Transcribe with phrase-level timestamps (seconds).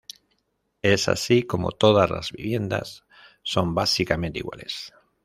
[0.81, 3.03] Es así como todas las viviendas
[3.43, 4.91] son básicamente iguales.